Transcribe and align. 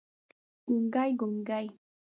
ګونګي، 0.67 1.09
ګونګي 1.19 1.67